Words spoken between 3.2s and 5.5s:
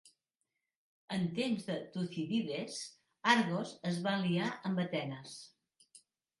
Argos es va aliar amb Atenes.